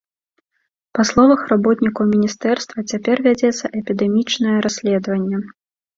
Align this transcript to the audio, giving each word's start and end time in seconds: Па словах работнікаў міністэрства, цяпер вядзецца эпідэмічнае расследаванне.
Па 0.97 1.03
словах 1.09 1.43
работнікаў 1.53 2.09
міністэрства, 2.13 2.77
цяпер 2.93 3.15
вядзецца 3.27 3.65
эпідэмічнае 3.83 4.57
расследаванне. 4.69 5.37